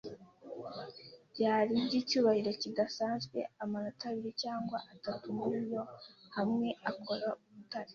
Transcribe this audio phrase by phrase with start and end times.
[1.31, 5.81] byari, by'icyubahiro kidasanzwe- amanota abiri cyangwa atatu muri yo
[6.35, 7.89] hamwe, akora urutare